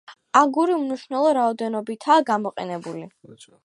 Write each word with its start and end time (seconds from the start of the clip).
აგური 0.39 0.75
უმნიშვნელო 0.77 1.35
რაოდენობითაა 1.39 2.27
გამოყენებული. 2.35 3.11